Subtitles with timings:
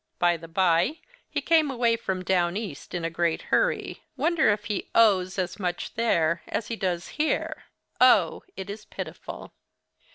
[0.17, 0.97] By the by,
[1.29, 4.01] he came away from Down East in a great hurry.
[4.17, 7.65] Wonder if he O's as much there as he does here?
[7.99, 8.41] "O!
[8.57, 9.53] it is pitiful."